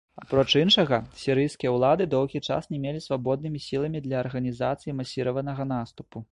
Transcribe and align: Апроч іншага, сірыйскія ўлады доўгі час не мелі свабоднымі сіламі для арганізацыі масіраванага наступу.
Апроч 0.19 0.45
іншага, 0.59 0.97
сірыйскія 1.23 1.73
ўлады 1.75 2.07
доўгі 2.15 2.41
час 2.49 2.69
не 2.73 2.81
мелі 2.87 3.03
свабоднымі 3.07 3.63
сіламі 3.69 4.03
для 4.09 4.21
арганізацыі 4.25 4.99
масіраванага 5.03 5.73
наступу. 5.77 6.29